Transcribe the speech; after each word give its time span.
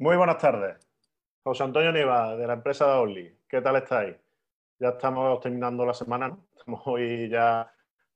Muy 0.00 0.16
buenas 0.16 0.38
tardes. 0.38 0.76
José 1.42 1.64
Antonio 1.64 1.90
Niva, 1.90 2.36
de 2.36 2.46
la 2.46 2.52
empresa 2.52 2.86
de 2.86 2.98
Oli. 3.00 3.38
¿Qué 3.48 3.60
tal 3.60 3.74
estáis? 3.74 4.14
Ya 4.78 4.90
estamos 4.90 5.40
terminando 5.40 5.84
la 5.84 5.92
semana, 5.92 6.28
¿no? 6.28 6.46
Estamos 6.56 6.82
hoy 6.84 7.28
ya 7.28 7.68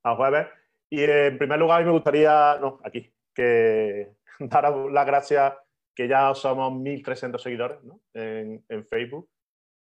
a 0.05 0.15
jueves. 0.15 0.47
Y 0.89 1.03
en 1.03 1.39
primer 1.39 1.59
lugar, 1.59 1.85
me 1.85 1.91
gustaría, 1.91 2.57
no, 2.61 2.79
aquí, 2.85 3.13
que 3.35 4.13
dar 4.39 4.73
las 4.73 5.07
gracias 5.07 5.55
que 5.93 6.07
ya 6.07 6.33
somos 6.37 6.73
1.300 6.73 7.39
seguidores 7.39 7.83
¿no? 7.83 8.01
en, 8.15 8.87
Facebook. 8.87 9.29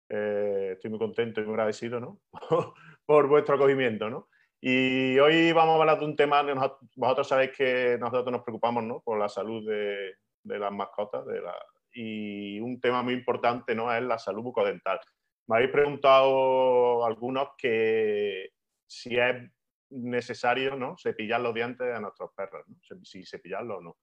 Eh, 0.08 0.70
estoy 0.72 0.90
muy 0.90 0.98
contento 0.98 1.40
y 1.40 1.44
muy 1.44 1.52
agradecido 1.52 2.00
¿no? 2.00 2.20
por 3.06 3.28
vuestro 3.28 3.54
acogimiento. 3.54 4.10
¿no? 4.10 4.28
Y 4.60 5.20
hoy 5.20 5.52
vamos 5.52 5.76
a 5.76 5.80
hablar 5.82 6.00
de 6.00 6.04
un 6.06 6.16
tema 6.16 6.44
que 6.44 6.54
vosotros 6.96 7.28
sabéis 7.28 7.52
que 7.56 7.96
nosotros 8.00 8.32
nos 8.32 8.42
preocupamos 8.42 8.82
¿no? 8.82 9.00
por 9.02 9.20
la 9.20 9.28
salud 9.28 9.64
de, 9.68 10.16
de 10.42 10.58
las 10.58 10.72
mascotas 10.72 11.24
de 11.26 11.40
la, 11.40 11.54
y 11.92 12.60
un 12.60 12.80
tema 12.80 13.02
muy 13.02 13.14
importante 13.14 13.74
¿no? 13.74 13.94
es 13.94 14.02
la 14.02 14.18
salud 14.18 14.42
bucodental. 14.42 15.00
Me 15.46 15.56
habéis 15.56 15.72
preguntado 15.72 17.04
algunos 17.04 17.50
que 17.58 18.50
si 18.86 19.18
es 19.18 19.50
necesario 19.90 20.76
¿no? 20.76 20.96
cepillar 20.96 21.40
los 21.40 21.54
dientes 21.54 21.94
a 21.94 22.00
nuestros 22.00 22.30
perros, 22.34 22.64
si 23.02 23.24
cepillarlos 23.24 23.78
o 23.78 23.80
no. 23.82 23.96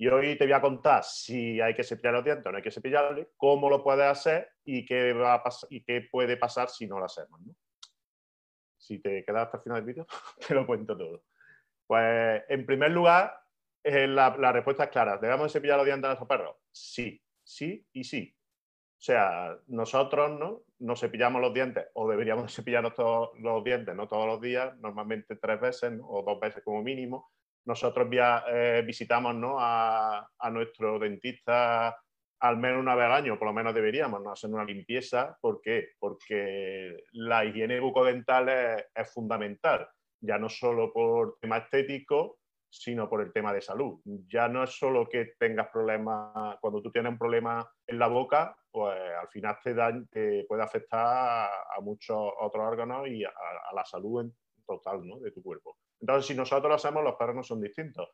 Y 0.00 0.06
hoy 0.06 0.38
te 0.38 0.44
voy 0.44 0.52
a 0.52 0.60
contar 0.60 1.02
si 1.02 1.60
hay 1.60 1.74
que 1.74 1.82
cepillar 1.82 2.14
los 2.14 2.24
dientes 2.24 2.46
o 2.46 2.52
no 2.52 2.56
hay 2.56 2.62
que 2.62 2.70
cepillarle, 2.70 3.30
cómo 3.36 3.68
lo 3.68 3.82
puedes 3.82 4.06
hacer 4.06 4.48
y 4.64 4.86
qué, 4.86 5.12
va 5.12 5.34
a 5.34 5.42
y 5.70 5.82
qué 5.82 6.06
puede 6.10 6.36
pasar 6.36 6.68
si 6.68 6.86
no 6.86 7.00
lo 7.00 7.06
hacemos. 7.06 7.40
Si 8.76 9.00
te 9.00 9.24
quedas 9.24 9.46
hasta 9.46 9.56
el 9.56 9.62
final 9.64 9.78
del 9.78 9.86
vídeo, 9.86 10.06
te 10.46 10.54
lo 10.54 10.64
cuento 10.64 10.96
todo. 10.96 11.24
Pues 11.84 12.42
en 12.48 12.64
primer 12.64 12.92
lugar, 12.92 13.40
eh, 13.82 14.06
la, 14.06 14.30
respuesta 14.52 14.84
es 14.84 14.90
clara. 14.90 15.18
¿Debemos 15.18 15.52
cepillar 15.52 15.78
los 15.78 15.86
dientes 15.86 16.04
a 16.04 16.08
nuestros 16.08 16.28
perros? 16.28 16.56
Sí, 16.70 17.20
sí 17.48 17.84
y 17.92 18.04
sí. 18.04 18.34
O 18.98 19.00
sea, 19.00 19.56
nosotros 19.68 20.38
¿no? 20.38 20.62
nos 20.80 21.00
cepillamos 21.00 21.40
los 21.40 21.54
dientes 21.54 21.86
o 21.94 22.08
deberíamos 22.08 22.52
cepillarnos 22.54 22.94
todos 22.94 23.30
los 23.38 23.64
dientes, 23.64 23.94
no 23.94 24.06
todos 24.06 24.26
los 24.26 24.40
días, 24.40 24.76
normalmente 24.78 25.36
tres 25.36 25.60
veces 25.60 25.98
o 26.02 26.22
dos 26.22 26.38
veces 26.38 26.62
como 26.62 26.82
mínimo. 26.82 27.30
Nosotros 27.64 28.08
eh, 28.12 28.82
visitamos 28.86 29.34
¿no? 29.34 29.56
a, 29.58 30.28
nuestro 30.50 30.98
dentista 30.98 31.96
al 32.40 32.56
menos 32.56 32.80
una 32.80 32.94
vez 32.94 33.06
al 33.06 33.12
año, 33.12 33.38
por 33.38 33.48
lo 33.48 33.54
menos 33.54 33.74
deberíamos 33.74 34.22
¿no? 34.22 34.32
hacer 34.32 34.50
una 34.50 34.64
limpieza. 34.64 35.36
¿Por 35.40 35.60
qué? 35.60 35.90
Porque 35.98 37.04
la 37.12 37.44
higiene 37.44 37.80
bucodental 37.80 38.48
es, 38.48 38.86
es 38.94 39.12
fundamental, 39.12 39.88
ya 40.20 40.38
no 40.38 40.48
solo 40.48 40.92
por 40.92 41.36
tema 41.40 41.58
estético, 41.58 42.37
sino 42.70 43.08
por 43.08 43.22
el 43.22 43.32
tema 43.32 43.52
de 43.52 43.60
salud. 43.60 44.00
Ya 44.28 44.48
no 44.48 44.62
es 44.62 44.70
solo 44.70 45.08
que 45.08 45.32
tengas 45.38 45.68
problemas, 45.68 46.58
cuando 46.60 46.82
tú 46.82 46.90
tienes 46.90 47.12
un 47.12 47.18
problema 47.18 47.68
en 47.86 47.98
la 47.98 48.08
boca, 48.08 48.56
pues 48.70 48.98
al 49.20 49.28
final 49.28 49.56
te, 50.10 50.44
puede 50.44 50.62
afectar 50.62 51.50
a, 51.50 51.80
muchos 51.80 52.16
otros 52.40 52.64
órganos 52.64 53.08
y 53.08 53.24
a, 53.24 53.30
la 53.74 53.84
salud 53.84 54.22
en 54.22 54.36
total 54.66 55.06
¿no? 55.06 55.18
de 55.20 55.32
tu 55.32 55.42
cuerpo. 55.42 55.78
Entonces, 56.00 56.26
si 56.26 56.34
nosotros 56.34 56.68
lo 56.68 56.74
hacemos, 56.74 57.02
los 57.02 57.16
perros 57.16 57.36
no 57.36 57.42
son 57.42 57.60
distintos. 57.60 58.08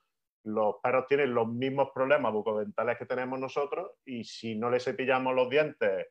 Los 0.45 0.77
perros 0.83 1.07
tienen 1.09 1.35
los 1.35 1.49
mismos 1.49 1.91
problemas 1.95 2.33
bucodentales 2.33 2.99
que 2.99 3.07
tenemos 3.07 3.41
nosotros 3.41 3.93
y 4.05 4.25
si 4.25 4.55
no 4.55 4.71
les 4.71 4.85
cepillamos 4.85 5.35
los 5.35 5.49
dientes 5.49 6.07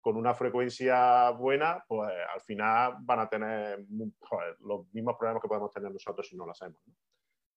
con 0.00 0.16
una 0.16 0.34
frecuencia 0.34 1.30
buena, 1.30 1.84
pues 1.86 2.10
al 2.32 2.40
final 2.40 2.96
van 3.00 3.20
a 3.20 3.28
tener 3.28 3.84
pues, 3.88 4.58
los 4.60 4.92
mismos 4.92 5.16
problemas 5.16 5.42
que 5.42 5.48
podemos 5.48 5.72
tener 5.72 5.92
nosotros 5.92 6.26
si 6.26 6.36
no 6.36 6.44
lo 6.44 6.52
hacemos. 6.52 6.80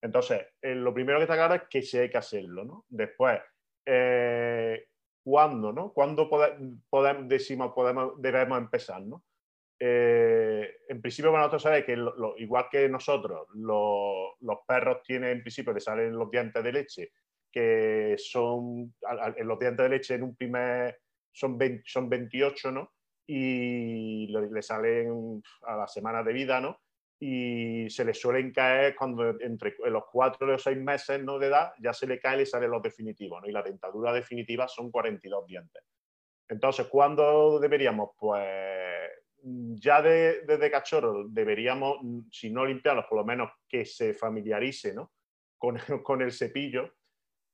Entonces, 0.05 0.45
eh, 0.61 0.75
lo 0.75 0.93
primero 0.93 1.17
que 1.17 1.23
está 1.23 1.33
claro 1.33 1.55
es 1.55 1.63
que 1.67 1.81
sí 1.81 1.97
hay 1.97 2.11
que 2.11 2.19
hacerlo, 2.19 2.63
¿no? 2.63 2.85
Después, 2.87 3.41
eh, 3.87 4.85
¿cuándo, 5.23 5.73
no? 5.73 5.91
¿Cuándo 5.93 6.29
podemos, 6.29 7.27
decimos, 7.27 7.73
podemos, 7.73 8.21
debemos 8.21 8.59
empezar, 8.59 9.01
no? 9.01 9.23
Eh, 9.79 10.77
en 10.87 11.01
principio, 11.01 11.31
bueno, 11.31 11.45
nosotros 11.45 11.63
sabéis 11.63 11.85
que 11.85 11.97
igual 12.37 12.67
que 12.69 12.87
nosotros, 12.87 13.47
los 13.55 14.59
perros 14.67 15.01
tienen, 15.01 15.31
en 15.31 15.41
principio, 15.41 15.73
le 15.73 15.79
salen 15.79 16.15
los 16.15 16.29
dientes 16.29 16.63
de 16.63 16.71
leche, 16.71 17.11
que 17.51 18.15
son, 18.19 18.93
los 19.43 19.59
dientes 19.59 19.83
de 19.83 19.89
leche 19.89 20.13
en 20.13 20.23
un 20.23 20.35
primer, 20.35 20.99
son, 21.31 21.57
son 21.83 22.07
28, 22.07 22.71
¿no? 22.71 22.93
Y 23.25 24.27
le, 24.27 24.61
salen 24.61 25.41
a 25.63 25.77
la 25.77 25.87
semana 25.87 26.21
de 26.21 26.31
vida, 26.31 26.61
¿no? 26.61 26.79
Y 27.19 27.89
se 27.89 28.03
le 28.03 28.13
suelen 28.13 28.51
caer 28.51 28.95
cuando 28.95 29.39
entre 29.39 29.75
los 29.85 30.03
cuatro 30.11 30.47
los 30.47 30.63
seis 30.63 30.77
meses 30.77 31.23
¿no? 31.23 31.39
de 31.39 31.47
edad 31.47 31.71
ya 31.79 31.93
se 31.93 32.07
le 32.07 32.19
cae 32.19 32.35
y 32.35 32.39
le 32.39 32.45
salen 32.45 32.71
los 32.71 32.81
definitivos, 32.81 33.41
¿no? 33.41 33.47
y 33.47 33.51
la 33.51 33.63
dentadura 33.63 34.11
definitiva 34.11 34.67
son 34.67 34.91
42 34.91 35.45
dientes. 35.47 35.83
Entonces, 36.47 36.87
¿cuándo 36.87 37.59
deberíamos? 37.59 38.11
Pues 38.17 39.09
ya 39.41 40.01
desde 40.01 40.71
cachorro 40.71 41.25
deberíamos, 41.27 41.99
si 42.31 42.49
no 42.49 42.65
limpiarlos, 42.65 43.05
por 43.05 43.19
lo 43.19 43.25
menos 43.25 43.51
que 43.67 43.85
se 43.85 44.13
familiarice 44.13 44.93
¿no? 44.93 45.11
con, 45.57 45.77
con 46.03 46.21
el 46.21 46.31
cepillo. 46.31 46.93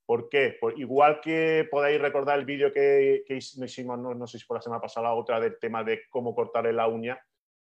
¿Por 0.05 0.27
qué? 0.27 0.57
Pues 0.59 0.77
igual 0.77 1.21
que 1.21 1.67
podéis 1.69 2.01
recordar 2.01 2.37
el 2.39 2.45
vídeo 2.45 2.73
que, 2.73 3.23
que 3.25 3.37
hicimos, 3.37 3.99
no, 3.99 4.13
no, 4.13 4.27
sé 4.27 4.39
si 4.39 4.45
por 4.45 4.57
la 4.57 4.61
semana 4.61 4.81
pasada, 4.81 5.13
otra 5.13 5.39
del 5.39 5.57
tema 5.57 5.83
de 5.83 6.01
cómo 6.09 6.35
cortarle 6.35 6.73
la 6.73 6.87
uña, 6.87 7.21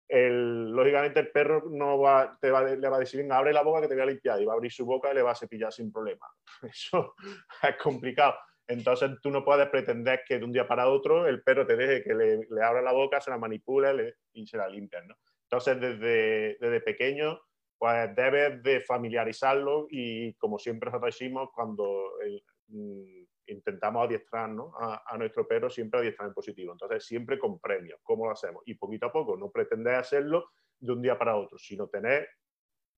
lógicamente 0.10 1.20
el 1.20 1.32
perro 1.32 1.64
no 1.70 2.00
va, 2.00 2.38
te 2.42 2.50
va, 2.50 2.64
le 2.64 2.90
va 2.90 2.98
a 2.98 3.02
decir, 3.02 3.22
venga, 3.22 3.38
abre 3.38 3.54
la 3.54 3.62
boca 3.62 3.82
que 3.82 3.88
te 3.88 3.94
voy 3.94 4.04
a 4.04 4.08
limpiar, 4.08 4.42
y 4.42 4.46
va 4.46 4.54
a 4.54 4.56
abrir 4.56 4.72
su 4.72 4.86
boca 4.86 5.12
y 5.12 5.16
le 5.16 5.22
va 5.22 5.32
a 5.32 5.36
cepillar 5.36 5.72
sin 5.72 5.92
problema. 5.92 6.26
Eso 6.64 7.16
es 7.62 7.76
complicado. 7.78 8.36
Entonces 8.68 9.12
tú 9.22 9.32
no 9.32 9.44
puedes 9.44 9.68
pretender 9.70 10.22
que 10.28 10.38
de 10.38 10.46
un 10.46 10.52
día 10.52 10.68
para 10.68 10.88
otro 10.88 11.28
el 11.28 11.42
perro 11.42 11.66
te 11.66 11.76
deje 11.76 12.04
que 12.04 12.14
le, 12.14 12.38
le 12.50 12.64
abra 12.64 12.82
la 12.82 12.92
boca, 12.92 13.20
se 13.20 13.32
la 13.32 13.38
manipule 13.38 14.16
y 14.34 14.46
se 14.46 14.58
la 14.58 14.70
limpie. 14.70 15.02
¿no? 15.08 15.16
Entonces 15.44 15.80
desde, 15.80 16.58
desde 16.60 16.82
pequeño 16.82 17.40
pues 17.80 18.14
debes 18.14 18.62
de 18.62 18.82
familiarizarlo 18.82 19.88
y 19.90 20.34
como 20.34 20.60
siempre 20.60 20.88
nosotros 20.88 21.16
decimos, 21.16 21.50
cuando 21.56 22.12
el, 22.22 22.44
mm, 22.68 23.26
intentamos 23.50 24.06
adiestrar 24.06 24.50
a, 24.80 25.18
nuestro 25.18 25.48
perro 25.48 25.70
siempre 25.70 26.00
adiestrar 26.00 26.30
en 26.30 26.34
positivo. 26.34 26.72
Entonces, 26.72 27.06
siempre 27.06 27.38
con 27.38 27.60
premios. 27.60 28.00
¿Cómo 28.04 28.26
lo 28.26 28.32
hacemos? 28.32 28.64
Y 28.66 28.76
poquito 28.76 29.08
a 29.08 29.12
poco, 29.12 29.38
no 29.38 29.52
pretender 29.52 29.96
hacerlo 29.96 30.52
de 30.80 30.92
un 30.94 31.02
día 31.02 31.18
para 31.18 31.36
otro, 31.36 31.58
sino 31.58 31.88
tener 31.88 32.28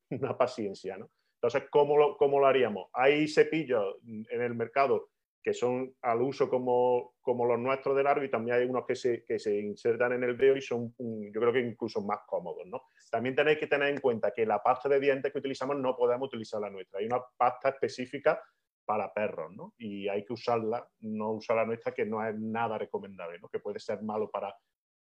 una 0.10 0.38
paciencia. 0.38 0.98
¿no? 0.98 1.10
Entonces, 1.36 1.70
¿cómo 1.70 1.98
lo, 1.98 2.18
¿cómo 2.18 2.40
lo 2.40 2.48
haríamos? 2.48 2.90
Hay 2.94 3.28
cepillos 3.28 3.98
en 4.06 4.42
el 4.42 4.56
mercado 4.56 5.10
que 5.44 5.54
son 5.54 5.96
al 6.02 6.22
uso 6.22 6.50
como, 6.50 7.16
como 7.22 7.46
los 7.46 7.58
nuestros 7.58 7.96
del 7.96 8.06
árbol 8.06 8.26
y 8.26 8.30
también 8.30 8.58
hay 8.58 8.66
unos 8.66 8.86
que 8.86 8.96
se, 8.96 9.24
que 9.26 9.40
se 9.40 9.58
insertan 9.60 10.14
en 10.14 10.24
el 10.24 10.38
dedo 10.38 10.56
y 10.56 10.62
son, 10.62 10.94
yo 11.00 11.42
creo 11.42 11.52
que 11.52 11.62
incluso 11.62 12.02
más 12.02 12.20
cómodos. 12.28 12.68
¿no? 12.68 12.84
También 13.10 13.36
tenéis 13.36 13.58
que 13.58 13.68
tener 13.68 13.90
en 13.90 14.00
cuenta 14.00 14.32
que 14.32 14.46
la 14.46 14.62
pasta 14.62 14.88
de 14.88 15.00
dientes 15.00 15.32
que 15.32 15.40
utilizamos 15.40 15.78
no 15.78 15.96
podemos 15.96 16.28
utilizar 16.28 16.62
la 16.62 16.70
nuestra. 16.70 17.00
Hay 17.00 17.08
una 17.08 17.22
pasta 17.38 17.70
específica 17.70 18.42
para 18.86 19.14
perros, 19.14 19.54
¿no? 19.56 19.74
Y 19.78 20.08
hay 20.08 20.26
que 20.26 20.34
usarla, 20.34 20.88
no 21.00 21.32
usar 21.32 21.58
la 21.58 21.66
nuestra, 21.66 21.94
que 21.94 22.06
no 22.06 22.26
es 22.26 22.38
nada 22.38 22.78
recomendable, 22.78 23.40
¿no? 23.40 23.50
Que 23.50 23.60
puede 23.60 23.80
ser 23.80 24.02
malo 24.02 24.30
para, 24.30 24.56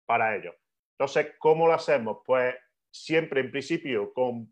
para 0.06 0.36
ellos. 0.36 0.56
Entonces, 0.92 1.36
¿cómo 1.40 1.68
lo 1.68 1.74
hacemos? 1.74 2.20
Pues 2.26 2.56
siempre, 2.92 3.42
en 3.42 3.52
principio, 3.52 4.14
con 4.14 4.52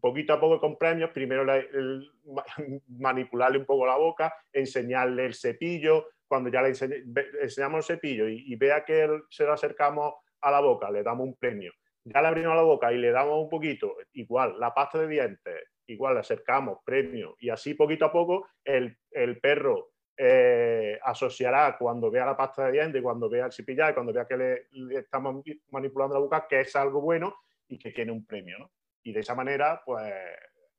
poquito 0.00 0.32
a 0.32 0.40
poco 0.40 0.60
con 0.60 0.76
premios, 0.76 1.10
primero 1.10 1.44
manipularle 2.88 3.58
un 3.58 3.64
poco 3.64 3.86
la 3.86 3.96
boca, 3.96 4.34
enseñarle 4.52 5.26
el 5.26 5.34
cepillo, 5.34 6.08
cuando 6.26 6.50
ya 6.50 6.62
le 6.62 6.68
enseñamos 6.68 7.78
el 7.88 7.96
cepillo 7.96 8.28
y, 8.28 8.54
vea 8.56 8.84
que 8.84 9.08
se 9.30 9.44
lo 9.44 9.52
acercamos 9.52 10.14
a 10.40 10.50
la 10.50 10.60
boca, 10.60 10.90
le 10.90 11.02
damos 11.02 11.26
un 11.26 11.36
premio. 11.36 11.72
Ya 12.04 12.20
le 12.22 12.28
abrimos 12.28 12.54
la 12.54 12.62
boca 12.62 12.92
y 12.92 12.98
le 12.98 13.10
damos 13.10 13.42
un 13.42 13.48
poquito, 13.48 13.96
igual, 14.12 14.58
la 14.58 14.72
pasta 14.74 14.98
de 14.98 15.08
dientes, 15.08 15.62
igual 15.88 16.16
acercamos 16.18 16.78
premio 16.84 17.36
y 17.40 17.50
así 17.50 17.74
poquito 17.74 18.04
a 18.04 18.12
poco 18.12 18.48
el, 18.64 18.98
perro 19.40 19.90
eh, 20.16 20.98
asociará 21.02 21.76
cuando 21.78 22.10
vea 22.10 22.26
la 22.26 22.36
pasta 22.36 22.66
de 22.66 22.72
dientes, 22.72 23.02
cuando 23.02 23.28
vea 23.28 23.46
el 23.46 23.52
cepillar, 23.52 23.94
cuando 23.94 24.12
vea 24.12 24.26
que 24.26 24.36
le, 24.36 24.98
estamos 24.98 25.44
manipulando 25.70 26.14
la 26.14 26.20
boca, 26.20 26.46
que 26.48 26.60
es 26.60 26.76
algo 26.76 27.00
bueno 27.00 27.36
y 27.68 27.78
que 27.78 27.92
tiene 27.92 28.12
un 28.12 28.26
premio. 28.26 28.58
¿no? 28.58 28.70
Y 29.02 29.12
de 29.12 29.20
esa 29.20 29.34
manera, 29.34 29.82
pues 29.84 30.12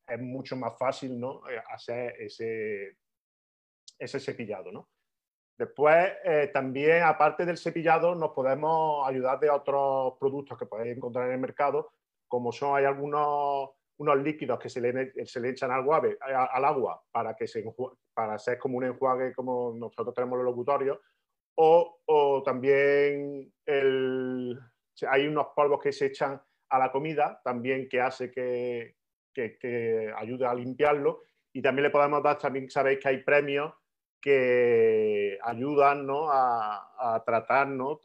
es 0.07 0.19
mucho 0.19 0.55
más 0.55 0.77
fácil 0.77 1.19
¿no? 1.19 1.41
Eh, 1.49 1.61
hacer 1.69 2.15
ese, 2.19 2.97
ese 3.97 4.19
cepillado. 4.19 4.71
¿no? 4.71 4.89
Después, 5.57 6.13
eh, 6.23 6.51
también, 6.53 7.03
aparte 7.03 7.45
del 7.45 7.57
cepillado, 7.57 8.15
nos 8.15 8.31
podemos 8.31 9.07
ayudar 9.07 9.39
de 9.39 9.49
otros 9.49 10.13
productos 10.19 10.57
que 10.57 10.65
podéis 10.65 10.95
encontrar 10.95 11.27
en 11.27 11.33
el 11.33 11.39
mercado, 11.39 11.93
como 12.27 12.51
son, 12.51 12.77
hay 12.77 12.85
algunos 12.85 13.71
unos 13.99 14.17
líquidos 14.17 14.59
que 14.59 14.69
se 14.69 14.81
le, 14.81 15.25
se 15.25 15.39
le 15.39 15.49
echan 15.49 15.71
al, 15.71 15.85
al 16.21 16.65
agua 16.65 17.01
para, 17.11 17.35
que 17.35 17.47
se, 17.47 17.63
para 18.13 18.39
ser 18.39 18.57
como 18.57 18.77
un 18.77 18.85
enjuague 18.85 19.33
como 19.33 19.73
nosotros 19.75 20.13
tenemos 20.15 20.37
los 20.37 20.45
locutorios, 20.45 20.99
o, 21.55 21.99
o 22.05 22.41
también 22.43 23.53
el, 23.65 24.57
hay 25.09 25.27
unos 25.27 25.47
polvos 25.55 25.81
que 25.81 25.91
se 25.91 26.07
echan 26.07 26.41
a 26.69 26.79
la 26.79 26.91
comida 26.91 27.41
también 27.43 27.89
que 27.89 27.99
hace 27.99 28.31
que, 28.31 28.95
que, 29.33 29.57
que, 29.57 30.13
ayude 30.15 30.45
a 30.45 30.53
limpiarlo 30.53 31.23
y 31.51 31.61
también 31.61 31.83
le 31.83 31.89
podemos 31.89 32.23
dar, 32.23 32.37
también 32.37 32.69
sabéis 32.69 32.99
que 32.99 33.09
hay 33.09 33.23
premios 33.23 33.73
que 34.21 35.37
ayudan 35.41 36.07
a, 36.09 37.23
tratar 37.25 37.67
los 37.69 37.99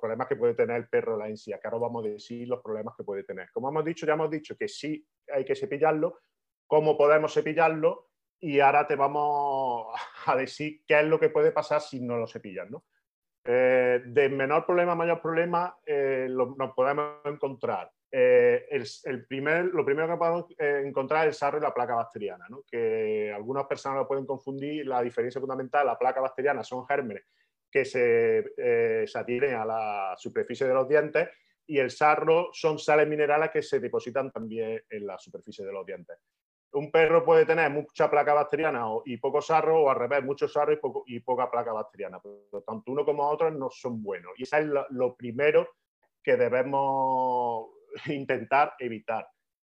problemas 0.00 0.26
que 0.26 0.36
puede 0.36 0.54
tener 0.54 0.76
el 0.76 0.88
perro 0.88 1.16
la 1.16 1.28
encía, 1.28 1.58
que 1.58 1.68
ahora 1.68 1.78
vamos 1.78 2.04
a 2.04 2.08
decir 2.08 2.48
los 2.48 2.62
problemas 2.62 2.94
que 2.96 3.04
puede 3.04 3.24
tener. 3.24 3.50
Como 3.52 3.68
hemos 3.68 3.84
dicho, 3.84 4.06
ya 4.06 4.14
hemos 4.14 4.30
dicho 4.30 4.56
que 4.56 4.68
sí 4.68 5.06
hay 5.32 5.44
que 5.44 5.54
cepillarlo, 5.54 6.20
cómo 6.66 6.96
podemos 6.96 7.32
cepillarlo 7.34 8.10
y 8.40 8.60
ahora 8.60 8.86
te 8.86 8.96
vamos 8.96 9.86
a 10.26 10.36
decir 10.36 10.82
qué 10.86 11.00
es 11.00 11.06
lo 11.06 11.20
que 11.20 11.30
puede 11.30 11.52
pasar 11.52 11.80
si 11.80 12.00
no 12.00 12.16
lo 12.16 12.26
cepillas. 12.26 12.70
¿no? 12.70 12.84
Eh, 13.46 14.02
de 14.04 14.28
menor 14.28 14.66
problema 14.66 14.92
a 14.92 14.96
mayor 14.96 15.20
problema 15.20 15.78
eh, 15.86 16.26
nos 16.28 16.74
podemos 16.74 17.20
encontrar 17.24 17.90
eh, 18.10 18.66
el, 18.70 19.26
primer, 19.26 19.66
lo 19.66 19.84
primero 19.84 20.08
que 20.08 20.16
podemos 20.16 20.46
eh, 20.58 20.82
encontrar 20.86 21.26
es 21.26 21.34
el 21.34 21.38
sarro 21.38 21.58
y 21.58 21.60
la 21.60 21.74
placa 21.74 21.96
bacteriana, 21.96 22.46
que 22.66 23.30
algunas 23.30 23.66
personas 23.66 23.98
lo 23.98 24.08
pueden 24.08 24.24
confundir. 24.24 24.86
La 24.86 25.02
diferencia 25.02 25.40
fundamental, 25.40 25.86
la 25.86 25.98
placa 25.98 26.20
bacteriana 26.20 26.62
son 26.62 26.86
gérmenes 26.86 27.24
que 27.70 27.84
se, 27.84 28.52
eh, 28.56 29.04
se 29.06 29.18
adhieren 29.18 29.56
a 29.56 29.64
la 29.64 30.14
superficie 30.16 30.66
de 30.66 30.74
los 30.74 30.88
dientes 30.88 31.28
y 31.66 31.78
el 31.78 31.90
sarro 31.90 32.50
son 32.52 32.78
sales 32.78 33.08
minerales 33.08 33.50
que 33.50 33.60
se 33.60 33.80
depositan 33.80 34.30
también 34.30 34.82
en 34.88 35.06
la 35.06 35.18
superficie 35.18 35.66
de 35.66 35.72
los 35.72 35.84
dientes. 35.84 36.16
Un 36.72 36.90
perro 36.90 37.24
puede 37.24 37.46
tener 37.46 37.70
mucha 37.70 38.10
placa 38.10 38.34
bacteriana 38.34 38.84
y 39.04 39.16
poco 39.16 39.40
sarro, 39.40 39.82
o 39.82 39.90
al 39.90 39.96
revés, 39.96 40.22
mucho 40.24 40.46
sarro 40.46 40.72
y, 40.72 40.76
poco, 40.76 41.04
y 41.06 41.20
poca 41.20 41.50
placa 41.50 41.72
bacteriana. 41.72 42.20
Por 42.20 42.62
tanto, 42.64 42.92
uno 42.92 43.04
como 43.04 43.28
otro 43.28 43.50
no 43.50 43.70
son 43.70 44.02
buenos. 44.02 44.32
Y 44.36 44.42
eso 44.42 44.56
es 44.58 44.66
lo 44.90 45.16
primero 45.16 45.68
que 46.22 46.36
debemos 46.36 47.68
intentar 48.06 48.74
evitar. 48.78 49.28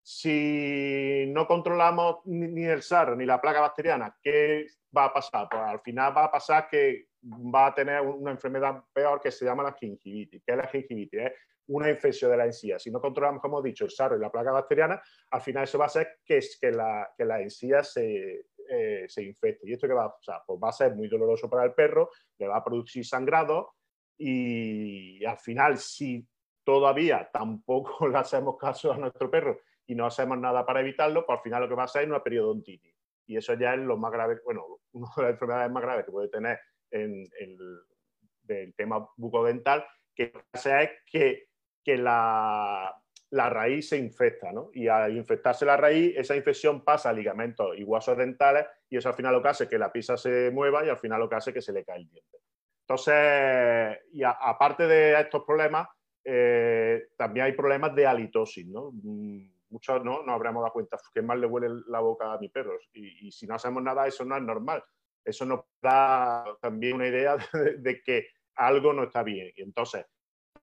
Si 0.04 1.26
no 1.28 1.46
controlamos 1.46 2.18
ni 2.26 2.64
el 2.64 2.82
SARS 2.82 3.16
ni 3.16 3.24
la 3.24 3.40
plaga 3.40 3.60
bacteriana, 3.60 4.16
¿qué 4.20 4.66
va 4.96 5.06
a 5.06 5.12
pasar? 5.12 5.48
Pues 5.50 5.62
al 5.62 5.80
final 5.80 6.16
va 6.16 6.24
a 6.24 6.30
pasar 6.30 6.68
que 6.68 7.06
va 7.22 7.66
a 7.66 7.74
tener 7.74 8.00
una 8.00 8.32
enfermedad 8.32 8.82
peor 8.92 9.20
que 9.20 9.30
se 9.30 9.44
llama 9.44 9.62
la 9.62 9.72
gingivitis. 9.72 10.42
¿Qué 10.44 10.52
es 10.52 10.58
la 10.58 10.66
gingivitis? 10.66 11.30
Una 11.68 11.90
infección 11.90 12.30
de 12.30 12.36
la 12.36 12.46
encía. 12.46 12.78
Si 12.78 12.90
no 12.90 13.00
controlamos, 13.00 13.40
como 13.40 13.60
he 13.60 13.68
dicho, 13.68 13.84
el 13.84 13.90
SARS 13.90 14.16
y 14.16 14.20
la 14.20 14.30
plaga 14.30 14.52
bacteriana, 14.52 15.02
al 15.30 15.40
final 15.40 15.64
eso 15.64 15.78
va 15.78 15.86
a 15.86 15.90
ser 15.90 16.18
que, 16.24 16.40
que, 16.60 16.70
la, 16.70 17.10
que 17.16 17.24
la 17.24 17.40
encía 17.40 17.82
se, 17.82 18.46
eh, 18.68 19.04
se 19.08 19.22
infecte. 19.22 19.68
¿Y 19.68 19.72
esto 19.72 19.86
qué 19.86 19.94
va 19.94 20.04
a 20.04 20.14
pasar? 20.14 20.42
Pues 20.46 20.58
va 20.62 20.68
a 20.68 20.72
ser 20.72 20.94
muy 20.94 21.08
doloroso 21.08 21.48
para 21.48 21.64
el 21.64 21.72
perro, 21.72 22.10
le 22.38 22.48
va 22.48 22.56
a 22.56 22.64
producir 22.64 23.04
sangrado 23.04 23.74
y 24.18 25.24
al 25.24 25.38
final, 25.38 25.78
si 25.78 26.26
todavía 26.64 27.28
tampoco 27.32 28.06
le 28.08 28.18
hacemos 28.18 28.56
caso 28.56 28.92
a 28.92 28.96
nuestro 28.96 29.30
perro 29.30 29.60
y 29.86 29.94
no 29.94 30.06
hacemos 30.06 30.38
nada 30.38 30.64
para 30.64 30.80
evitarlo, 30.80 31.26
pues 31.26 31.38
al 31.38 31.42
final 31.42 31.62
lo 31.62 31.68
que 31.68 31.74
va 31.74 31.84
a 31.84 31.88
ser 31.88 32.02
es 32.02 32.08
una 32.08 32.22
periodontitis. 32.22 32.94
Y 33.26 33.36
eso 33.36 33.54
ya 33.54 33.74
es 33.74 33.80
lo 33.80 33.96
más 33.96 34.12
grave, 34.12 34.40
bueno, 34.44 34.64
una 34.92 35.08
de 35.16 35.22
las 35.22 35.30
enfermedades 35.32 35.72
más 35.72 35.82
graves 35.82 36.04
que 36.04 36.12
puede 36.12 36.28
tener 36.28 36.60
en, 36.90 37.26
el 37.40 38.74
tema 38.74 39.08
bucodental, 39.16 39.84
que 40.14 40.32
hace 40.52 40.82
es 40.82 40.90
que, 41.06 41.48
que 41.84 41.96
la, 41.96 42.94
la, 43.30 43.50
raíz 43.50 43.88
se 43.88 43.98
infecta, 43.98 44.52
¿no? 44.52 44.70
Y 44.72 44.88
al 44.88 45.16
infectarse 45.16 45.64
la 45.64 45.76
raíz, 45.76 46.14
esa 46.16 46.36
infección 46.36 46.84
pasa 46.84 47.10
a 47.10 47.12
ligamentos 47.12 47.76
y 47.76 47.84
huesos 47.84 48.16
dentales 48.16 48.66
y 48.88 48.96
eso 48.96 49.08
al 49.08 49.14
final 49.14 49.32
lo 49.32 49.42
que 49.42 49.48
hace 49.48 49.68
que 49.68 49.78
la 49.78 49.92
pisa 49.92 50.16
se 50.16 50.50
mueva 50.50 50.84
y 50.84 50.88
al 50.88 50.98
final 50.98 51.20
lo 51.20 51.28
que 51.28 51.36
hace 51.36 51.52
que 51.52 51.62
se 51.62 51.72
le 51.72 51.84
cae 51.84 51.98
el 51.98 52.08
diente. 52.08 52.38
Entonces, 52.82 54.00
y 54.12 54.22
aparte 54.22 54.86
de 54.86 55.18
estos 55.18 55.44
problemas, 55.44 55.88
eh, 56.24 57.08
también 57.16 57.46
hay 57.46 57.52
problemas 57.52 57.94
de 57.94 58.06
halitosis, 58.06 58.66
¿no? 58.66 58.90
Mm, 58.92 59.52
muchos 59.70 60.04
no 60.04 60.22
nos 60.22 60.34
habremos 60.34 60.62
dado 60.62 60.72
cuenta 60.72 60.98
que 61.12 61.22
mal 61.22 61.40
le 61.40 61.46
huele 61.46 61.68
la 61.88 62.00
boca 62.00 62.32
a 62.32 62.38
mi 62.38 62.48
perro 62.48 62.78
y, 62.92 63.32
si 63.32 63.46
no 63.46 63.54
hacemos 63.54 63.82
nada 63.82 64.06
eso 64.06 64.24
no 64.24 64.36
es 64.36 64.42
normal. 64.42 64.84
Eso 65.24 65.46
nos 65.46 65.60
da 65.80 66.44
también 66.60 66.94
una 66.94 67.08
idea 67.08 67.36
de, 67.78 68.02
que 68.02 68.28
algo 68.56 68.92
no 68.92 69.04
está 69.04 69.22
bien. 69.22 69.52
Y 69.56 69.62
entonces, 69.62 70.04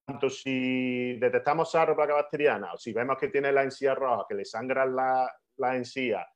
tanto 0.09 0.29
si 0.29 1.17
detectamos 1.17 1.71
sarro 1.71 1.95
placa 1.95 2.15
bacteriana 2.15 2.73
o 2.73 2.77
si 2.77 2.93
vemos 2.93 3.17
que 3.17 3.27
tiene 3.27 3.51
la 3.51 3.63
encía 3.63 3.93
roja, 3.93 4.25
que 4.27 4.35
le 4.35 4.45
sangra 4.45 4.85
la, 4.85 5.31
la 5.57 5.75
encía 5.75 6.27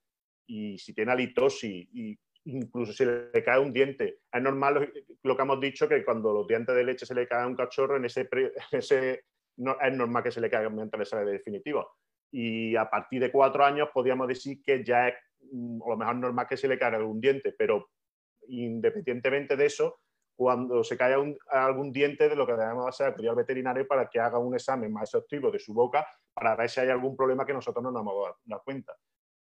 y 0.47 0.77
si 0.77 0.93
tiene 0.93 1.11
halitosis 1.11 1.87
y 1.93 2.17
incluso 2.45 2.93
si 2.93 3.05
le 3.05 3.43
cae 3.43 3.59
un 3.59 3.73
diente. 3.73 4.19
Es 4.31 4.41
normal 4.41 4.91
lo, 5.23 5.35
que 5.35 5.41
hemos 5.41 5.59
dicho, 5.59 5.87
que 5.87 6.03
cuando 6.03 6.33
los 6.33 6.47
dientes 6.47 6.75
de 6.75 6.83
leche 6.83 7.05
se 7.05 7.15
le 7.15 7.27
cae 7.27 7.43
a 7.43 7.47
un 7.47 7.55
cachorro, 7.55 7.97
en 7.97 8.05
ese, 8.05 8.29
ese 8.71 9.25
no, 9.57 9.77
es 9.79 9.95
normal 9.95 10.23
que 10.23 10.31
se 10.31 10.41
le 10.41 10.49
caiga 10.49 10.69
mientras 10.69 11.11
le 11.13 11.25
de 11.25 11.31
definitivo. 11.31 11.97
Y 12.31 12.75
a 12.75 12.89
partir 12.89 13.21
de 13.21 13.31
cuatro 13.31 13.63
años 13.63 13.89
podríamos 13.93 14.27
decir 14.27 14.61
que 14.61 14.83
ya 14.83 15.07
es 15.07 15.15
mm, 15.51 15.81
a 15.83 15.89
lo 15.89 15.97
mejor 15.97 16.15
normal 16.15 16.47
que 16.47 16.57
se 16.57 16.67
le 16.67 16.77
caiga 16.77 16.97
algún 16.97 17.21
diente, 17.21 17.53
pero 17.57 17.89
independientemente 18.47 19.55
de 19.55 19.65
eso, 19.65 20.01
cuando 20.35 20.83
se 20.83 20.97
cae 20.97 21.15
algún 21.49 21.91
diente, 21.91 22.29
de 22.29 22.35
lo 22.35 22.45
que 22.45 22.53
debemos 22.53 22.87
hacer 22.87 23.13
pedir 23.15 23.29
al 23.29 23.35
veterinario 23.35 23.87
para 23.87 24.09
que 24.09 24.19
haga 24.19 24.39
un 24.39 24.55
examen 24.55 24.91
más 24.91 25.09
exhaustivo 25.09 25.51
de 25.51 25.59
su 25.59 25.73
boca 25.73 26.07
para 26.33 26.55
ver 26.55 26.69
si 26.69 26.79
hay 26.79 26.89
algún 26.89 27.15
problema 27.15 27.45
que 27.45 27.53
nosotros 27.53 27.83
no 27.83 27.91
nos 27.91 28.01
hemos 28.01 28.35
dado 28.43 28.63
cuenta. 28.63 28.93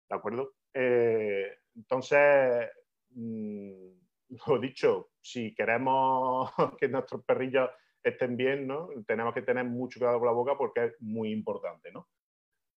¿De 0.09 0.17
acuerdo? 0.17 0.55
Eh, 0.73 1.59
entonces, 1.77 2.69
Mm, 3.11 3.91
lo 4.47 4.59
dicho, 4.59 5.11
si 5.21 5.55
queremos 5.55 6.51
que 6.79 6.89
nuestros 6.89 7.25
perrillos 7.25 7.71
estén 8.03 8.37
bien, 8.37 8.67
¿no? 8.67 8.89
tenemos 9.07 9.35
que 9.35 9.43
tener 9.43 9.65
mucho 9.65 9.99
cuidado 9.99 10.19
con 10.19 10.27
la 10.27 10.33
boca 10.33 10.57
porque 10.57 10.85
es 10.85 10.93
muy 11.01 11.33
importante. 11.33 11.91
¿no? 11.93 12.09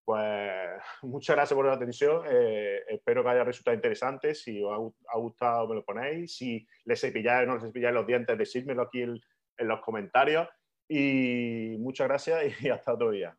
Pues 0.03 0.81
muchas 1.03 1.35
gracias 1.35 1.55
por 1.55 1.65
la 1.65 1.73
atención. 1.73 2.23
Eh, 2.29 2.83
espero 2.87 3.23
que 3.23 3.29
haya 3.29 3.43
resultado 3.43 3.75
interesante. 3.75 4.35
Si 4.35 4.63
os 4.63 4.93
ha, 5.07 5.17
gustado, 5.17 5.67
me 5.67 5.75
lo 5.75 5.83
ponéis. 5.83 6.35
Si 6.35 6.65
les 6.85 6.99
cepilláis 6.99 7.47
o 7.47 7.47
no 7.47 7.55
les 7.55 7.63
cepilláis 7.63 7.93
los 7.93 8.07
dientes, 8.07 8.37
decídmelo 8.37 8.83
aquí 8.83 9.01
en, 9.01 9.19
en 9.57 9.67
los 9.67 9.81
comentarios. 9.81 10.47
Y 10.87 11.77
muchas 11.79 12.07
gracias 12.07 12.61
y 12.61 12.69
hasta 12.69 12.93
otro 12.93 13.11
día. 13.11 13.37